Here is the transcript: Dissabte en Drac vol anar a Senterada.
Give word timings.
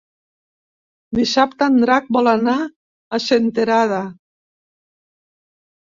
Dissabte 1.19 1.67
en 1.73 1.77
Drac 1.85 2.09
vol 2.19 2.33
anar 2.33 2.57
a 2.65 3.23
Senterada. 3.29 4.05